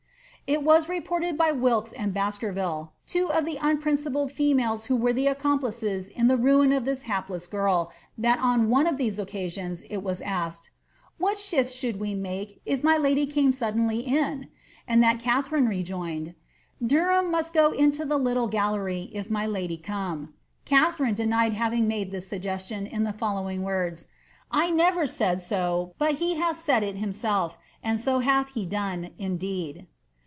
[0.47, 5.13] "^ It was reported by Wilks and Baskerville, two of the unprincipled females who were
[5.13, 9.83] the accomplices in the ruin of this hapless girl, that on one of these occasions
[9.83, 10.69] it was asked, ^^
[11.17, 14.49] What shifts should we make if my lady came suddenly in?"
[14.89, 16.35] and tliat Katharine rejoined,''
[16.85, 20.33] Derham most go into the little gallery if my lady come."
[20.65, 24.07] Katharine denied kaving made this suggestion in the following words:^
[24.51, 29.11] I never said so, but he hath said it himself, and so hath he done,
[29.17, 29.87] indeed."